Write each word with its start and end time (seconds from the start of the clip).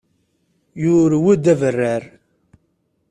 Yurew-d 0.81 1.45
abarrar. 1.53 2.03